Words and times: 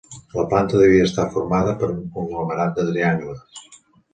La 0.37 0.45
planta 0.53 0.79
devia 0.83 1.03
estar 1.09 1.25
formada 1.35 1.75
per 1.83 1.91
un 1.99 2.01
conglomerat 2.17 2.77
de 2.81 2.87
triangles. 2.89 3.65